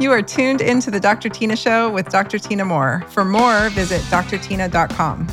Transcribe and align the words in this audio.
You 0.00 0.10
are 0.10 0.22
tuned 0.22 0.60
into 0.60 0.90
the 0.90 0.98
Dr. 0.98 1.28
Tyna 1.28 1.56
Show 1.56 1.88
with 1.88 2.08
Dr. 2.08 2.38
Tyna 2.38 2.66
Moore. 2.66 3.04
For 3.10 3.24
more, 3.24 3.68
visit 3.70 4.00
drtyna.com. 4.02 5.28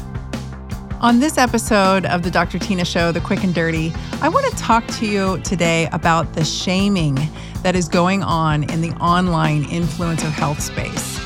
On 1.02 1.20
this 1.20 1.40
episode 1.40 2.06
of 2.06 2.22
the 2.22 2.30
Dr. 2.30 2.60
Tyna 2.60 2.86
Show, 2.86 3.12
The 3.12 3.22
Quick 3.22 3.44
and 3.44 3.56
Dirty, 3.56 3.92
I 4.22 4.30
want 4.30 4.46
to 4.46 4.56
talk 4.58 4.86
to 5.00 5.08
you 5.08 5.40
today 5.40 5.90
about 5.92 6.34
the 6.34 6.46
shaming 6.46 7.18
that 7.64 7.76
is 7.76 7.90
going 7.90 8.22
on 8.22 8.70
in 8.70 8.82
the 8.82 8.92
online 8.98 9.64
influencer 9.64 10.30
health 10.30 10.62
space. 10.62 11.20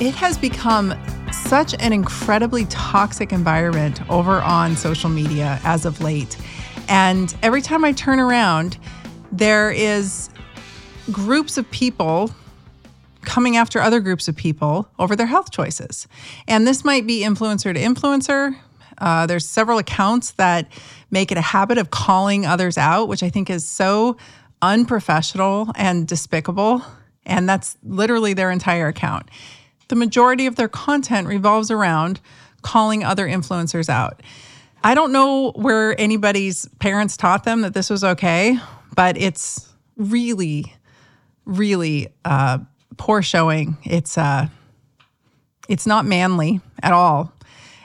It 0.00 0.16
has 0.16 0.36
become 0.36 0.92
such 1.32 1.74
an 1.74 1.92
incredibly 1.92 2.64
toxic 2.64 3.32
environment 3.32 4.00
over 4.10 4.40
on 4.40 4.74
social 4.74 5.08
media 5.08 5.60
as 5.62 5.86
of 5.86 6.00
late. 6.00 6.36
And 6.88 7.32
every 7.44 7.62
time 7.62 7.84
I 7.84 7.92
turn 7.92 8.18
around, 8.18 8.76
there 9.30 9.70
is 9.70 10.30
groups 11.12 11.56
of 11.56 11.70
people 11.70 12.34
coming 13.24 13.56
after 13.56 13.80
other 13.80 14.00
groups 14.00 14.28
of 14.28 14.36
people 14.36 14.88
over 14.98 15.16
their 15.16 15.26
health 15.26 15.50
choices. 15.50 16.06
And 16.46 16.66
this 16.66 16.84
might 16.84 17.06
be 17.06 17.22
influencer 17.22 17.72
to 17.74 17.80
influencer. 17.80 18.56
Uh, 18.98 19.26
there's 19.26 19.48
several 19.48 19.78
accounts 19.78 20.32
that 20.32 20.70
make 21.10 21.32
it 21.32 21.38
a 21.38 21.42
habit 21.42 21.78
of 21.78 21.90
calling 21.90 22.46
others 22.46 22.78
out, 22.78 23.08
which 23.08 23.22
I 23.22 23.30
think 23.30 23.50
is 23.50 23.68
so 23.68 24.16
unprofessional 24.60 25.70
and 25.74 26.06
despicable. 26.06 26.82
And 27.26 27.48
that's 27.48 27.76
literally 27.82 28.34
their 28.34 28.50
entire 28.50 28.88
account. 28.88 29.28
The 29.88 29.96
majority 29.96 30.46
of 30.46 30.56
their 30.56 30.68
content 30.68 31.26
revolves 31.26 31.70
around 31.70 32.20
calling 32.62 33.04
other 33.04 33.26
influencers 33.26 33.88
out. 33.88 34.22
I 34.84 34.94
don't 34.94 35.12
know 35.12 35.52
where 35.52 36.00
anybody's 36.00 36.68
parents 36.80 37.16
taught 37.16 37.44
them 37.44 37.60
that 37.60 37.74
this 37.74 37.90
was 37.90 38.02
okay, 38.02 38.58
but 38.96 39.16
it's 39.16 39.68
really, 39.96 40.74
really 41.44 42.08
uh, 42.24 42.58
poor 42.96 43.22
showing. 43.22 43.76
It's 43.84 44.18
uh, 44.18 44.48
it's 45.68 45.86
not 45.86 46.04
manly 46.04 46.60
at 46.82 46.92
all, 46.92 47.32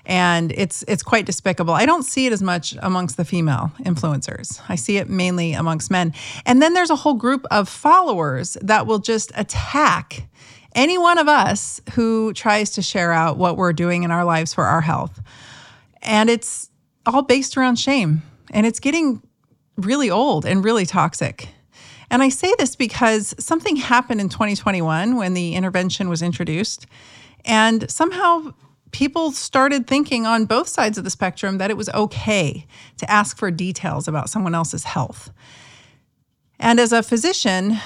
and 0.06 0.52
it's 0.52 0.84
it's 0.88 1.04
quite 1.04 1.26
despicable. 1.26 1.74
I 1.74 1.86
don't 1.86 2.04
see 2.04 2.26
it 2.26 2.34
as 2.34 2.42
much 2.42 2.76
amongst 2.82 3.18
the 3.18 3.26
female 3.26 3.72
influencers. 3.80 4.62
I 4.70 4.76
see 4.76 4.98
it 4.98 5.10
mainly 5.10 5.54
amongst 5.54 5.92
men. 5.92 6.14
And 6.46 6.62
then 6.62 6.74
there's 6.74 6.90
a 6.90 6.96
whole 6.96 7.16
group 7.16 7.46
of 7.52 7.70
followers 7.70 8.58
that 8.62 8.88
will 8.88 9.00
just 9.00 9.32
attack 9.36 10.28
any 10.76 10.98
one 10.98 11.18
of 11.18 11.28
us 11.28 11.82
who 11.94 12.34
tries 12.34 12.72
to 12.72 12.82
share 12.82 13.12
out 13.12 13.38
what 13.38 13.58
we're 13.58 13.74
doing 13.74 14.04
in 14.04 14.12
our 14.12 14.24
lives 14.24 14.54
for 14.54 14.66
our 14.66 14.82
health. 14.82 15.20
And 16.04 16.30
it's 16.30 16.70
all 17.06 17.24
based 17.24 17.58
around 17.58 17.78
shame. 17.78 18.22
And 18.52 18.66
it's 18.66 18.80
getting 18.80 19.22
really 19.76 20.10
old 20.10 20.46
and 20.46 20.64
really 20.64 20.86
toxic. 20.86 21.50
And 22.10 22.24
I 22.24 22.30
say 22.30 22.54
this 22.58 22.76
because 22.76 23.36
something 23.38 23.76
happened 23.76 24.22
in 24.22 24.30
2021 24.30 25.16
when 25.16 25.34
the 25.34 25.56
intervention 25.56 26.10
was 26.10 26.22
introduced. 26.22 26.86
And 27.46 27.90
somehow 27.90 28.54
people 28.92 29.32
started 29.32 29.88
thinking 29.88 30.26
on 30.26 30.46
both 30.46 30.68
sides 30.68 30.98
of 30.98 31.04
the 31.04 31.10
spectrum 31.10 31.58
that 31.58 31.70
it 31.70 31.78
was 31.78 31.90
okay 31.90 32.66
to 32.98 33.12
ask 33.12 33.38
for 33.38 33.52
details 33.52 34.08
about 34.08 34.30
someone 34.30 34.56
else's 34.56 34.86
health. 34.86 35.32
And 36.60 36.80
as 36.80 36.92
a 36.92 37.04
physician, 37.04 37.78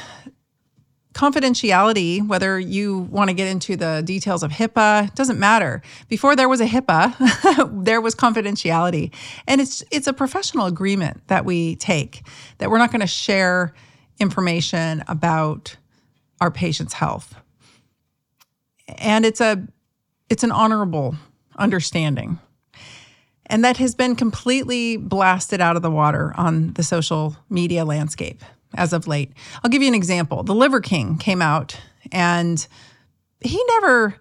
confidentiality, 1.14 2.25
whether 2.25 2.59
you 2.59 2.99
want 2.99 3.30
to 3.30 3.33
get 3.33 3.47
into 3.47 3.75
the 3.75 4.02
details 4.05 4.44
of 4.44 4.52
HIPAA, 4.52 5.14
doesn't 5.14 5.39
matter. 5.39 5.81
Before 6.08 6.36
there 6.36 6.47
was 6.47 6.61
a 6.61 6.66
HIPAA, 6.66 7.83
there 7.83 7.99
was 7.99 8.16
confidentiality. 8.16 9.14
And 9.47 9.59
it's 9.59 9.83
it's 9.92 10.08
a 10.08 10.14
professional 10.14 10.67
agreement 10.67 11.27
that 11.27 11.44
we 11.44 11.75
take 11.75 12.25
that 12.59 12.69
we're 12.69 12.77
not 12.77 12.92
going 12.92 13.02
to 13.02 13.08
share 13.08 13.73
information 14.22 15.03
about 15.08 15.75
our 16.39 16.52
patient's 16.52 16.94
health. 16.94 17.36
And 18.88 19.25
it's 19.25 19.41
a 19.41 19.67
it's 20.30 20.44
an 20.44 20.52
honorable 20.52 21.16
understanding. 21.58 22.39
And 23.48 23.65
that 23.65 23.77
has 23.77 23.95
been 23.95 24.15
completely 24.15 24.95
blasted 24.95 25.60
out 25.60 25.76
of 25.76 25.81
the 25.81 25.92
water 25.92 26.33
on 26.37 26.71
the 26.73 26.83
social 26.83 27.36
media 27.49 27.83
landscape 27.83 28.42
as 28.76 28.93
of 28.93 29.08
late. 29.08 29.33
I'll 29.61 29.70
give 29.70 29.81
you 29.81 29.89
an 29.89 29.95
example. 29.95 30.43
The 30.43 30.55
Liver 30.55 30.80
King 30.80 31.17
came 31.17 31.42
out 31.42 31.77
and 32.14 32.65
he 33.42 33.61
never 33.67 34.15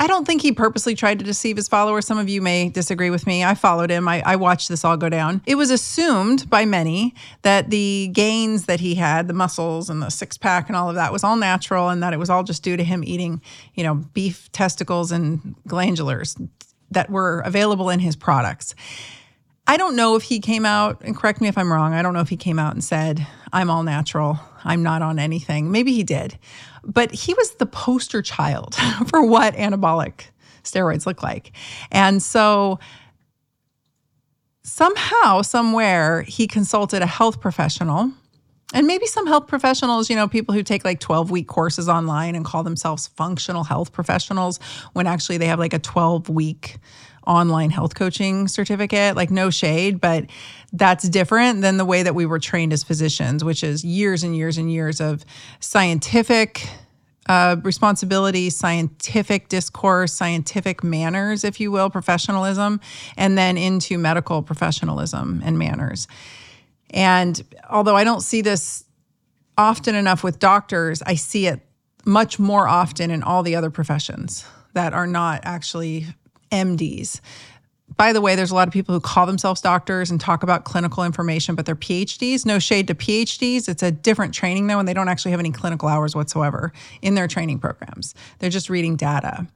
I 0.00 0.06
don't 0.06 0.26
think 0.26 0.40
he 0.40 0.52
purposely 0.52 0.94
tried 0.94 1.18
to 1.18 1.26
deceive 1.26 1.58
his 1.58 1.68
followers. 1.68 2.06
Some 2.06 2.16
of 2.16 2.26
you 2.26 2.40
may 2.40 2.70
disagree 2.70 3.10
with 3.10 3.26
me. 3.26 3.44
I 3.44 3.54
followed 3.54 3.90
him. 3.90 4.08
I, 4.08 4.22
I, 4.24 4.36
watched 4.36 4.70
this 4.70 4.82
all 4.82 4.96
go 4.96 5.10
down. 5.10 5.42
It 5.44 5.56
was 5.56 5.70
assumed 5.70 6.48
by 6.48 6.64
many 6.64 7.14
that 7.42 7.68
the 7.68 8.08
gains 8.14 8.64
that 8.64 8.80
he 8.80 8.94
had, 8.94 9.28
the 9.28 9.34
muscles 9.34 9.90
and 9.90 10.00
the 10.00 10.08
six 10.08 10.38
pack 10.38 10.68
and 10.68 10.76
all 10.76 10.88
of 10.88 10.94
that, 10.94 11.12
was 11.12 11.22
all 11.22 11.36
natural, 11.36 11.90
and 11.90 12.02
that 12.02 12.14
it 12.14 12.18
was 12.18 12.30
all 12.30 12.42
just 12.42 12.62
due 12.62 12.78
to 12.78 12.82
him 12.82 13.04
eating, 13.04 13.42
you 13.74 13.84
know, 13.84 13.96
beef 13.96 14.50
testicles 14.52 15.12
and 15.12 15.54
glandulars 15.68 16.48
that 16.90 17.10
were 17.10 17.40
available 17.40 17.90
in 17.90 18.00
his 18.00 18.16
products. 18.16 18.74
I 19.70 19.76
don't 19.76 19.94
know 19.94 20.16
if 20.16 20.24
he 20.24 20.40
came 20.40 20.66
out, 20.66 21.00
and 21.00 21.16
correct 21.16 21.40
me 21.40 21.46
if 21.46 21.56
I'm 21.56 21.72
wrong, 21.72 21.94
I 21.94 22.02
don't 22.02 22.12
know 22.12 22.18
if 22.18 22.28
he 22.28 22.36
came 22.36 22.58
out 22.58 22.72
and 22.72 22.82
said, 22.82 23.24
I'm 23.52 23.70
all 23.70 23.84
natural, 23.84 24.40
I'm 24.64 24.82
not 24.82 25.00
on 25.00 25.20
anything. 25.20 25.70
Maybe 25.70 25.92
he 25.92 26.02
did. 26.02 26.36
But 26.82 27.12
he 27.12 27.34
was 27.34 27.52
the 27.52 27.66
poster 27.66 28.20
child 28.20 28.74
for 29.06 29.24
what 29.24 29.54
anabolic 29.54 30.22
steroids 30.64 31.06
look 31.06 31.22
like. 31.22 31.52
And 31.92 32.20
so 32.20 32.80
somehow, 34.64 35.42
somewhere, 35.42 36.22
he 36.22 36.48
consulted 36.48 37.00
a 37.00 37.06
health 37.06 37.40
professional. 37.40 38.10
And 38.72 38.86
maybe 38.86 39.06
some 39.06 39.26
health 39.26 39.48
professionals, 39.48 40.08
you 40.08 40.16
know, 40.16 40.28
people 40.28 40.54
who 40.54 40.62
take 40.62 40.84
like 40.84 41.00
12 41.00 41.30
week 41.30 41.48
courses 41.48 41.88
online 41.88 42.36
and 42.36 42.44
call 42.44 42.62
themselves 42.62 43.08
functional 43.08 43.64
health 43.64 43.92
professionals 43.92 44.60
when 44.92 45.06
actually 45.06 45.38
they 45.38 45.46
have 45.46 45.58
like 45.58 45.72
a 45.72 45.78
12 45.78 46.28
week 46.28 46.76
online 47.26 47.70
health 47.70 47.94
coaching 47.94 48.48
certificate. 48.48 49.16
Like, 49.16 49.30
no 49.30 49.50
shade, 49.50 50.00
but 50.00 50.26
that's 50.72 51.08
different 51.08 51.62
than 51.62 51.76
the 51.76 51.84
way 51.84 52.02
that 52.02 52.14
we 52.14 52.26
were 52.26 52.38
trained 52.38 52.72
as 52.72 52.82
physicians, 52.82 53.44
which 53.44 53.62
is 53.62 53.84
years 53.84 54.22
and 54.22 54.36
years 54.36 54.56
and 54.56 54.70
years 54.70 55.00
of 55.00 55.24
scientific 55.58 56.68
uh, 57.28 57.56
responsibility, 57.62 58.50
scientific 58.50 59.48
discourse, 59.48 60.12
scientific 60.12 60.82
manners, 60.82 61.44
if 61.44 61.60
you 61.60 61.70
will, 61.70 61.90
professionalism, 61.90 62.80
and 63.16 63.36
then 63.36 63.56
into 63.56 63.98
medical 63.98 64.42
professionalism 64.42 65.42
and 65.44 65.58
manners. 65.58 66.08
And 66.90 67.40
although 67.68 67.96
I 67.96 68.04
don't 68.04 68.20
see 68.20 68.42
this 68.42 68.84
often 69.56 69.94
enough 69.94 70.24
with 70.24 70.38
doctors, 70.38 71.02
I 71.02 71.14
see 71.14 71.46
it 71.46 71.60
much 72.04 72.38
more 72.38 72.66
often 72.66 73.10
in 73.10 73.22
all 73.22 73.42
the 73.42 73.56
other 73.56 73.70
professions 73.70 74.44
that 74.72 74.92
are 74.92 75.06
not 75.06 75.42
actually 75.44 76.06
MDs. 76.50 77.20
By 77.96 78.12
the 78.12 78.20
way, 78.20 78.34
there's 78.34 78.50
a 78.50 78.54
lot 78.54 78.68
of 78.68 78.72
people 78.72 78.94
who 78.94 79.00
call 79.00 79.26
themselves 79.26 79.60
doctors 79.60 80.10
and 80.10 80.20
talk 80.20 80.42
about 80.42 80.64
clinical 80.64 81.04
information, 81.04 81.54
but 81.54 81.66
they're 81.66 81.76
PhDs. 81.76 82.46
No 82.46 82.58
shade 82.58 82.86
to 82.86 82.94
PhDs. 82.94 83.68
It's 83.68 83.82
a 83.82 83.90
different 83.90 84.32
training, 84.32 84.68
though, 84.68 84.78
and 84.78 84.88
they 84.88 84.94
don't 84.94 85.08
actually 85.08 85.32
have 85.32 85.40
any 85.40 85.50
clinical 85.50 85.88
hours 85.88 86.14
whatsoever 86.14 86.72
in 87.02 87.14
their 87.14 87.28
training 87.28 87.58
programs. 87.58 88.14
They're 88.38 88.48
just 88.48 88.70
reading 88.70 88.96
data 88.96 89.46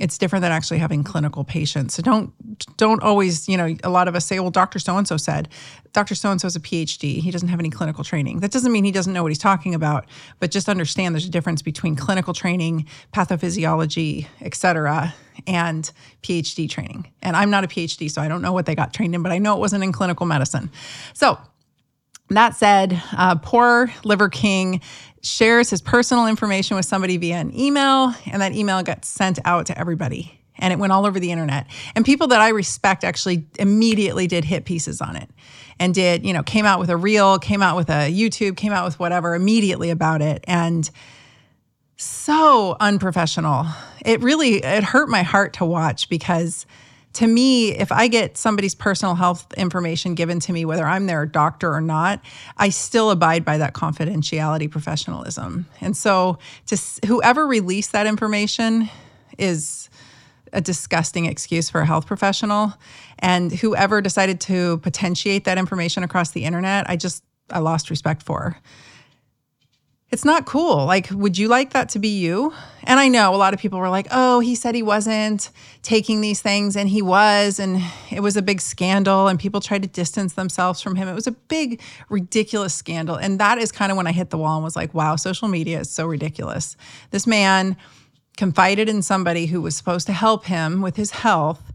it's 0.00 0.16
different 0.16 0.42
than 0.42 0.52
actually 0.52 0.78
having 0.78 1.04
clinical 1.04 1.44
patients. 1.44 1.94
So 1.94 2.02
don't 2.02 2.32
don't 2.76 3.02
always, 3.02 3.48
you 3.48 3.56
know, 3.56 3.76
a 3.84 3.90
lot 3.90 4.08
of 4.08 4.14
us 4.14 4.24
say, 4.24 4.40
well, 4.40 4.50
Dr. 4.50 4.78
So 4.78 4.96
and 4.96 5.06
so 5.06 5.16
said, 5.16 5.48
Dr. 5.92 6.14
So 6.14 6.30
and 6.30 6.40
so 6.40 6.46
is 6.46 6.56
a 6.56 6.60
PhD. 6.60 7.18
He 7.18 7.30
doesn't 7.30 7.48
have 7.48 7.60
any 7.60 7.70
clinical 7.70 8.02
training. 8.02 8.40
That 8.40 8.50
doesn't 8.50 8.72
mean 8.72 8.84
he 8.84 8.92
doesn't 8.92 9.12
know 9.12 9.22
what 9.22 9.30
he's 9.30 9.38
talking 9.38 9.74
about, 9.74 10.06
but 10.40 10.50
just 10.50 10.68
understand 10.68 11.14
there's 11.14 11.26
a 11.26 11.30
difference 11.30 11.60
between 11.60 11.94
clinical 11.96 12.32
training, 12.32 12.86
pathophysiology, 13.12 14.26
et 14.40 14.54
cetera, 14.54 15.14
and 15.46 15.90
PhD 16.22 16.68
training. 16.68 17.12
And 17.20 17.36
I'm 17.36 17.50
not 17.50 17.64
a 17.64 17.68
PhD, 17.68 18.10
so 18.10 18.22
I 18.22 18.28
don't 18.28 18.42
know 18.42 18.52
what 18.52 18.66
they 18.66 18.74
got 18.74 18.94
trained 18.94 19.14
in, 19.14 19.22
but 19.22 19.32
I 19.32 19.38
know 19.38 19.54
it 19.56 19.60
wasn't 19.60 19.84
in 19.84 19.92
clinical 19.92 20.24
medicine. 20.24 20.70
So 21.12 21.38
that 22.30 22.56
said, 22.56 23.02
uh, 23.16 23.36
poor 23.36 23.92
Liver 24.04 24.28
King 24.28 24.80
shares 25.22 25.70
his 25.70 25.80
personal 25.80 26.26
information 26.26 26.76
with 26.76 26.86
somebody 26.86 27.16
via 27.16 27.36
an 27.36 27.58
email, 27.58 28.14
and 28.26 28.42
that 28.42 28.52
email 28.52 28.82
got 28.82 29.04
sent 29.04 29.38
out 29.44 29.66
to 29.66 29.78
everybody. 29.78 30.38
And 30.58 30.72
it 30.72 30.78
went 30.78 30.92
all 30.92 31.06
over 31.06 31.18
the 31.18 31.32
internet. 31.32 31.66
And 31.94 32.04
people 32.04 32.28
that 32.28 32.40
I 32.40 32.50
respect 32.50 33.04
actually 33.04 33.46
immediately 33.58 34.26
did 34.26 34.44
hit 34.44 34.64
pieces 34.64 35.00
on 35.00 35.16
it 35.16 35.28
and 35.80 35.94
did, 35.94 36.24
you 36.24 36.32
know, 36.32 36.42
came 36.42 36.66
out 36.66 36.78
with 36.78 36.90
a 36.90 36.96
reel, 36.96 37.38
came 37.38 37.62
out 37.62 37.74
with 37.76 37.88
a 37.88 38.12
YouTube, 38.12 38.56
came 38.56 38.72
out 38.72 38.84
with 38.84 39.00
whatever 39.00 39.34
immediately 39.34 39.90
about 39.90 40.22
it. 40.22 40.44
And 40.46 40.88
so 41.96 42.76
unprofessional. 42.80 43.66
It 44.04 44.20
really 44.22 44.56
it 44.56 44.84
hurt 44.84 45.08
my 45.08 45.22
heart 45.22 45.54
to 45.54 45.64
watch 45.64 46.08
because 46.08 46.66
to 47.14 47.26
me, 47.26 47.72
if 47.72 47.92
I 47.92 48.08
get 48.08 48.38
somebody's 48.38 48.74
personal 48.74 49.14
health 49.14 49.52
information 49.54 50.14
given 50.14 50.40
to 50.40 50.52
me, 50.52 50.64
whether 50.64 50.86
I'm 50.86 51.06
their 51.06 51.26
doctor 51.26 51.72
or 51.72 51.80
not, 51.80 52.20
I 52.56 52.70
still 52.70 53.10
abide 53.10 53.44
by 53.44 53.58
that 53.58 53.74
confidentiality 53.74 54.70
professionalism. 54.70 55.66
And 55.80 55.96
so, 55.96 56.38
to 56.66 56.78
whoever 57.06 57.46
released 57.46 57.92
that 57.92 58.06
information 58.06 58.88
is 59.38 59.90
a 60.52 60.60
disgusting 60.60 61.26
excuse 61.26 61.70
for 61.70 61.80
a 61.80 61.86
health 61.86 62.06
professional. 62.06 62.74
And 63.18 63.52
whoever 63.52 64.00
decided 64.00 64.40
to 64.42 64.78
potentiate 64.78 65.44
that 65.44 65.58
information 65.58 66.02
across 66.02 66.32
the 66.32 66.44
internet, 66.44 66.88
I 66.88 66.96
just 66.96 67.24
I 67.50 67.58
lost 67.58 67.90
respect 67.90 68.22
for. 68.22 68.56
It's 70.12 70.26
not 70.26 70.44
cool. 70.44 70.84
Like, 70.84 71.08
would 71.10 71.38
you 71.38 71.48
like 71.48 71.72
that 71.72 71.88
to 71.90 71.98
be 71.98 72.08
you? 72.08 72.52
And 72.84 73.00
I 73.00 73.08
know 73.08 73.34
a 73.34 73.36
lot 73.36 73.54
of 73.54 73.60
people 73.60 73.78
were 73.78 73.88
like, 73.88 74.08
oh, 74.10 74.40
he 74.40 74.54
said 74.54 74.74
he 74.74 74.82
wasn't 74.82 75.48
taking 75.80 76.20
these 76.20 76.42
things, 76.42 76.76
and 76.76 76.86
he 76.86 77.00
was. 77.00 77.58
And 77.58 77.82
it 78.10 78.20
was 78.20 78.36
a 78.36 78.42
big 78.42 78.60
scandal, 78.60 79.26
and 79.26 79.40
people 79.40 79.60
tried 79.60 79.82
to 79.82 79.88
distance 79.88 80.34
themselves 80.34 80.82
from 80.82 80.96
him. 80.96 81.08
It 81.08 81.14
was 81.14 81.26
a 81.26 81.32
big, 81.32 81.80
ridiculous 82.10 82.74
scandal. 82.74 83.16
And 83.16 83.38
that 83.40 83.56
is 83.56 83.72
kind 83.72 83.90
of 83.90 83.96
when 83.96 84.06
I 84.06 84.12
hit 84.12 84.28
the 84.28 84.36
wall 84.36 84.56
and 84.56 84.64
was 84.64 84.76
like, 84.76 84.92
wow, 84.92 85.16
social 85.16 85.48
media 85.48 85.80
is 85.80 85.90
so 85.90 86.06
ridiculous. 86.06 86.76
This 87.10 87.26
man 87.26 87.78
confided 88.36 88.90
in 88.90 89.00
somebody 89.00 89.46
who 89.46 89.62
was 89.62 89.74
supposed 89.76 90.06
to 90.08 90.12
help 90.12 90.44
him 90.44 90.82
with 90.82 90.96
his 90.96 91.10
health 91.10 91.72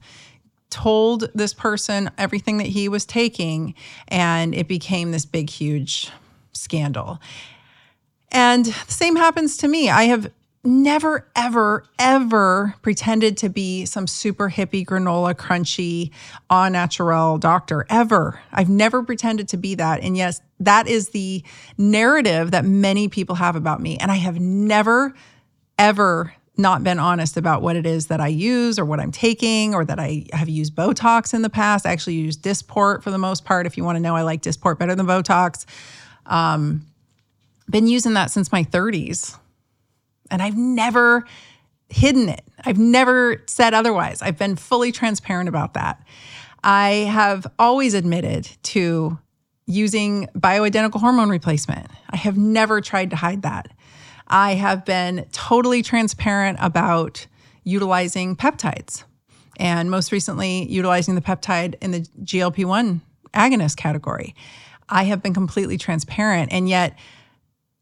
told 0.69 1.29
this 1.33 1.53
person 1.53 2.11
everything 2.17 2.57
that 2.57 2.67
he 2.67 2.87
was 2.87 3.03
taking, 3.03 3.73
and 4.09 4.53
it 4.53 4.67
became 4.67 5.11
this 5.11 5.25
big, 5.25 5.49
huge 5.49 6.11
scandal. 6.53 7.19
And 8.31 8.65
the 8.65 8.91
same 8.91 9.15
happens 9.15 9.57
to 9.57 9.67
me. 9.67 9.89
I 9.89 10.03
have 10.03 10.31
never, 10.63 11.27
ever, 11.35 11.85
ever 11.97 12.75
pretended 12.81 13.37
to 13.37 13.49
be 13.49 13.85
some 13.85 14.05
super 14.05 14.49
hippie, 14.49 14.85
granola, 14.85 15.33
crunchy, 15.33 16.11
au 16.49 16.67
naturel 16.67 17.37
doctor, 17.37 17.85
ever. 17.89 18.39
I've 18.51 18.69
never 18.69 19.01
pretended 19.01 19.47
to 19.49 19.57
be 19.57 19.75
that. 19.75 20.01
And 20.01 20.17
yes, 20.17 20.41
that 20.59 20.87
is 20.87 21.09
the 21.09 21.43
narrative 21.77 22.51
that 22.51 22.65
many 22.65 23.07
people 23.07 23.35
have 23.35 23.55
about 23.55 23.79
me. 23.79 23.97
And 23.97 24.11
I 24.11 24.15
have 24.15 24.39
never, 24.39 25.13
ever 25.79 26.33
not 26.57 26.83
been 26.83 26.99
honest 26.99 27.37
about 27.37 27.61
what 27.61 27.75
it 27.75 27.85
is 27.85 28.07
that 28.07 28.19
I 28.19 28.27
use 28.27 28.79
or 28.79 28.83
what 28.83 28.99
I'm 28.99 29.11
taking 29.11 29.75
or 29.75 29.85
that 29.85 29.99
I 29.99 30.25
have 30.33 30.49
used 30.49 30.75
Botox 30.75 31.33
in 31.33 31.43
the 31.43 31.49
past. 31.49 31.85
I 31.85 31.91
actually 31.91 32.15
use 32.15 32.35
Dysport 32.35 33.03
for 33.03 33.11
the 33.11 33.19
most 33.19 33.45
part. 33.45 33.67
If 33.67 33.77
you 33.77 33.83
want 33.83 33.95
to 33.97 33.99
know, 33.99 34.15
I 34.15 34.23
like 34.23 34.41
Dysport 34.41 34.79
better 34.79 34.95
than 34.95 35.05
Botox. 35.05 35.65
Um, 36.25 36.87
been 37.69 37.87
using 37.87 38.13
that 38.13 38.31
since 38.31 38.51
my 38.51 38.63
30s. 38.63 39.37
And 40.29 40.41
I've 40.41 40.57
never 40.57 41.25
hidden 41.89 42.29
it. 42.29 42.43
I've 42.65 42.77
never 42.77 43.43
said 43.47 43.73
otherwise. 43.73 44.21
I've 44.21 44.37
been 44.37 44.55
fully 44.55 44.91
transparent 44.91 45.47
about 45.47 45.73
that. 45.75 46.05
I 46.63 46.89
have 47.11 47.47
always 47.57 47.93
admitted 47.93 48.49
to 48.63 49.17
using 49.67 50.27
bioidentical 50.37 50.99
hormone 50.99 51.29
replacement. 51.29 51.87
I 52.09 52.17
have 52.17 52.37
never 52.37 52.81
tried 52.81 53.09
to 53.11 53.15
hide 53.15 53.43
that. 53.43 53.71
I 54.27 54.55
have 54.55 54.83
been 54.85 55.25
totally 55.31 55.81
transparent 55.81 56.57
about 56.61 57.27
utilizing 57.63 58.35
peptides 58.35 59.03
and 59.57 59.91
most 59.91 60.11
recently 60.11 60.69
utilizing 60.69 61.15
the 61.15 61.21
peptide 61.21 61.75
in 61.81 61.91
the 61.91 62.01
GLP 62.23 62.65
1 62.65 63.01
agonist 63.33 63.77
category. 63.77 64.35
I 64.89 65.03
have 65.05 65.21
been 65.21 65.33
completely 65.33 65.77
transparent. 65.77 66.51
And 66.51 66.69
yet, 66.69 66.97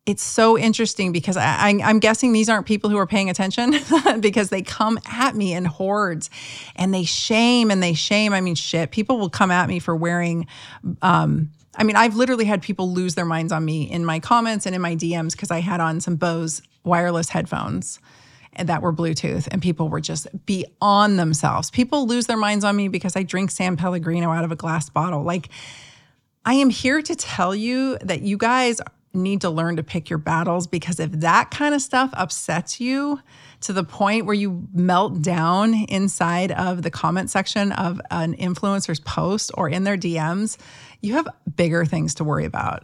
it's 0.06 0.22
so 0.22 0.58
interesting 0.58 1.12
because 1.12 1.36
I, 1.36 1.70
am 1.82 2.00
guessing 2.00 2.32
these 2.32 2.48
aren't 2.48 2.68
people 2.68 2.92
who 2.92 2.98
are 2.98 3.08
paying 3.08 3.30
attention 3.30 3.76
because 4.20 4.50
they 4.50 4.62
come 4.62 5.00
at 5.08 5.36
me 5.36 5.54
in 5.54 5.66
hordes 5.66 6.30
and 6.76 6.94
they 6.94 7.04
shame 7.04 7.72
and 7.72 7.82
they 7.82 7.94
shame. 7.94 8.32
I 8.32 8.42
mean, 8.42 8.54
shit, 8.54 8.92
people 8.92 9.18
will 9.18 9.32
come 9.32 9.50
at 9.50 9.68
me 9.68 9.80
for 9.80 9.96
wearing. 9.96 10.46
Um, 11.02 11.50
I 11.76 11.84
mean, 11.84 11.96
I've 11.96 12.16
literally 12.16 12.46
had 12.46 12.62
people 12.62 12.92
lose 12.92 13.16
their 13.16 13.26
minds 13.26 13.52
on 13.52 13.66
me 13.66 13.90
in 13.90 14.06
my 14.06 14.20
comments 14.20 14.68
and 14.68 14.76
in 14.76 14.82
my 14.82 14.96
DMs 14.96 15.32
because 15.32 15.50
I 15.50 15.60
had 15.60 15.80
on 15.80 16.00
some 16.00 16.18
Bose 16.18 16.62
wireless 16.84 17.30
headphones 17.30 18.00
that 18.58 18.82
were 18.82 18.94
Bluetooth, 18.94 19.50
and 19.52 19.62
people 19.62 19.90
were 19.90 20.00
just 20.00 20.28
beyond 20.46 21.20
themselves. 21.20 21.70
People 21.72 22.08
lose 22.08 22.28
their 22.28 22.38
minds 22.38 22.64
on 22.64 22.76
me 22.76 22.88
because 22.88 23.16
I 23.18 23.24
drink 23.24 23.52
San 23.52 23.76
Pellegrino 23.76 24.32
out 24.32 24.46
of 24.46 24.52
a 24.52 24.56
glass 24.56 24.90
bottle. 24.90 25.24
Like, 25.24 25.50
I 26.46 26.54
am 26.54 26.70
here 26.70 27.02
to 27.02 27.16
tell 27.16 27.54
you 27.54 27.98
that 27.98 28.22
you 28.22 28.38
guys 28.38 28.80
need 29.16 29.42
to 29.42 29.50
learn 29.50 29.78
to 29.78 29.84
pick 29.84 30.10
your 30.10 30.20
battles 30.20 30.68
because 30.68 31.00
if 31.00 31.12
that 31.12 31.52
kind 31.52 31.74
of 31.74 31.82
stuff 31.82 32.10
upsets 32.14 32.80
you 32.80 33.20
to 33.62 33.74
the 33.74 33.84
point 33.84 34.26
where 34.26 34.36
you 34.36 34.68
melt 34.74 35.22
down 35.22 35.74
inside 35.74 36.52
of 36.52 36.82
the 36.82 36.92
comment 36.92 37.30
section 37.30 37.72
of 37.72 38.00
an 38.12 38.36
influencer's 38.36 39.00
post 39.00 39.52
or 39.56 39.70
in 39.70 39.84
their 39.84 39.98
DMs, 39.98 40.58
you 41.02 41.14
have 41.14 41.28
bigger 41.56 41.86
things 41.86 42.16
to 42.16 42.24
worry 42.24 42.46
about. 42.46 42.84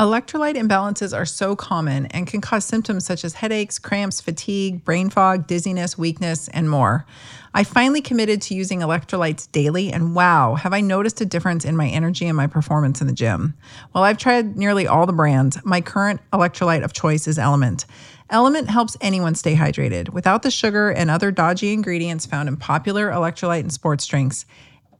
Electrolyte 0.00 0.56
imbalances 0.56 1.16
are 1.16 1.24
so 1.24 1.54
common 1.54 2.06
and 2.06 2.26
can 2.26 2.40
cause 2.40 2.64
symptoms 2.64 3.06
such 3.06 3.24
as 3.24 3.34
headaches, 3.34 3.78
cramps, 3.78 4.20
fatigue, 4.20 4.84
brain 4.84 5.08
fog, 5.08 5.46
dizziness, 5.46 5.96
weakness, 5.96 6.48
and 6.48 6.68
more. 6.68 7.06
I 7.54 7.62
finally 7.62 8.00
committed 8.00 8.42
to 8.42 8.56
using 8.56 8.80
electrolytes 8.80 9.48
daily, 9.52 9.92
and 9.92 10.16
wow, 10.16 10.56
have 10.56 10.72
I 10.72 10.80
noticed 10.80 11.20
a 11.20 11.24
difference 11.24 11.64
in 11.64 11.76
my 11.76 11.88
energy 11.88 12.26
and 12.26 12.36
my 12.36 12.48
performance 12.48 13.00
in 13.00 13.06
the 13.06 13.12
gym. 13.12 13.54
While 13.92 14.02
I've 14.02 14.18
tried 14.18 14.56
nearly 14.56 14.88
all 14.88 15.06
the 15.06 15.12
brands, 15.12 15.64
my 15.64 15.80
current 15.80 16.20
electrolyte 16.32 16.82
of 16.82 16.92
choice 16.92 17.28
is 17.28 17.38
LMNT. 17.38 17.84
LMNT 18.32 18.66
helps 18.66 18.96
anyone 19.00 19.36
stay 19.36 19.54
hydrated 19.54 20.08
without 20.08 20.42
the 20.42 20.50
sugar 20.50 20.90
and 20.90 21.08
other 21.08 21.30
dodgy 21.30 21.72
ingredients 21.72 22.26
found 22.26 22.48
in 22.48 22.56
popular 22.56 23.10
electrolyte 23.12 23.60
and 23.60 23.72
sports 23.72 24.06
drinks. 24.08 24.44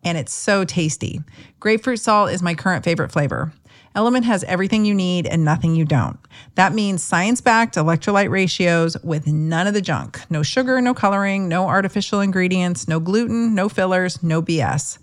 And 0.05 0.19
it's 0.19 0.33
so 0.33 0.65
tasty. 0.65 1.21
Grapefruit 1.61 2.01
salt 2.01 2.31
is 2.31 2.43
my 2.43 2.55
current 2.55 2.85
favorite 2.85 3.11
flavor. 3.11 3.53
LMNT 3.95 4.25
has 4.25 4.43
everything 4.45 4.85
you 4.85 4.95
need 4.95 5.25
and 5.27 5.45
nothing 5.45 5.77
you 5.77 5.85
don't. 5.85 6.19
That 6.57 6.73
means 6.75 7.03
science 7.03 7.41
backed 7.41 7.77
electrolyte 7.77 8.29
ratios 8.29 8.97
with 9.05 9.29
none 9.29 9.69
of 9.69 9.75
the 9.75 9.81
junk 9.81 10.21
no 10.29 10.43
sugar, 10.43 10.81
no 10.81 10.95
coloring, 10.95 11.49
no 11.49 11.69
artificial 11.69 12.21
ingredients, 12.21 12.89
no 12.89 12.99
gluten, 12.99 13.55
no 13.55 13.69
fillers, 13.69 14.21
no 14.23 14.43
BS. 14.43 14.99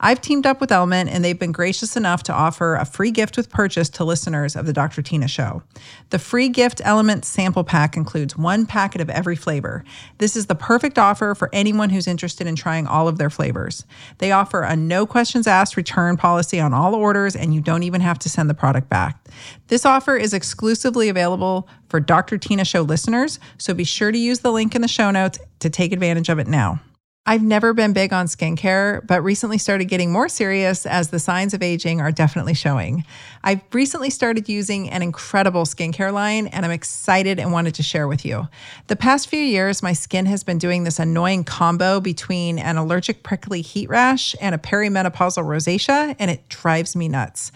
I've 0.00 0.20
teamed 0.20 0.46
up 0.46 0.60
with 0.60 0.70
LMNT 0.70 1.08
and 1.10 1.24
they've 1.24 1.38
been 1.38 1.52
gracious 1.52 1.96
enough 1.96 2.22
to 2.24 2.32
offer 2.32 2.74
a 2.74 2.84
free 2.84 3.10
gift 3.10 3.36
with 3.36 3.48
purchase 3.48 3.88
to 3.90 4.04
listeners 4.04 4.54
of 4.54 4.66
the 4.66 4.72
Dr. 4.72 5.02
Tyna 5.02 5.28
Show. 5.28 5.62
The 6.10 6.18
free 6.18 6.48
gift 6.48 6.78
LMNT 6.84 7.24
sample 7.24 7.64
pack 7.64 7.96
includes 7.96 8.36
one 8.36 8.66
packet 8.66 9.00
of 9.00 9.08
every 9.08 9.36
flavor. 9.36 9.84
This 10.18 10.36
is 10.36 10.46
the 10.46 10.54
perfect 10.54 10.98
offer 10.98 11.34
for 11.34 11.48
anyone 11.52 11.90
who's 11.90 12.06
interested 12.06 12.46
in 12.46 12.56
trying 12.56 12.86
all 12.86 13.08
of 13.08 13.18
their 13.18 13.30
flavors. 13.30 13.84
They 14.18 14.32
offer 14.32 14.62
a 14.62 14.76
no 14.76 15.06
questions 15.06 15.46
asked 15.46 15.76
return 15.76 16.16
policy 16.16 16.60
on 16.60 16.74
all 16.74 16.94
orders, 16.94 17.34
and 17.34 17.54
you 17.54 17.60
don't 17.60 17.82
even 17.82 18.00
have 18.02 18.18
to 18.20 18.28
send 18.28 18.50
the 18.50 18.54
product 18.54 18.88
back. 18.88 19.26
This 19.68 19.86
offer 19.86 20.16
is 20.16 20.34
exclusively 20.34 21.08
available 21.08 21.68
for 21.88 22.00
Dr. 22.00 22.38
Tyna 22.38 22.66
Show 22.66 22.82
listeners, 22.82 23.40
so 23.58 23.72
be 23.74 23.84
sure 23.84 24.12
to 24.12 24.18
use 24.18 24.40
the 24.40 24.52
link 24.52 24.74
in 24.74 24.82
the 24.82 24.88
show 24.88 25.10
notes 25.10 25.38
to 25.60 25.70
take 25.70 25.92
advantage 25.92 26.28
of 26.28 26.38
it 26.38 26.46
now. 26.46 26.80
I've 27.28 27.42
never 27.42 27.74
been 27.74 27.92
big 27.92 28.12
on 28.12 28.26
skincare, 28.26 29.04
but 29.04 29.20
recently 29.20 29.58
started 29.58 29.86
getting 29.86 30.12
more 30.12 30.28
serious 30.28 30.86
as 30.86 31.08
the 31.08 31.18
signs 31.18 31.54
of 31.54 31.62
aging 31.62 32.00
are 32.00 32.12
definitely 32.12 32.54
showing. 32.54 33.04
I've 33.42 33.62
recently 33.72 34.10
started 34.10 34.48
using 34.48 34.88
an 34.90 35.02
incredible 35.02 35.64
skincare 35.64 36.12
line 36.12 36.46
and 36.46 36.64
I'm 36.64 36.70
excited 36.70 37.40
and 37.40 37.50
wanted 37.50 37.74
to 37.74 37.82
share 37.82 38.06
with 38.06 38.24
you. 38.24 38.46
The 38.86 38.94
past 38.94 39.26
few 39.26 39.40
years, 39.40 39.82
my 39.82 39.92
skin 39.92 40.26
has 40.26 40.44
been 40.44 40.58
doing 40.58 40.84
this 40.84 41.00
annoying 41.00 41.42
combo 41.42 41.98
between 41.98 42.60
an 42.60 42.76
allergic 42.76 43.24
prickly 43.24 43.60
heat 43.60 43.88
rash 43.88 44.36
and 44.40 44.54
a 44.54 44.58
perimenopausal 44.58 45.44
rosacea, 45.44 46.14
and 46.20 46.30
it 46.30 46.48
drives 46.48 46.94
me 46.94 47.08
nuts. 47.08 47.50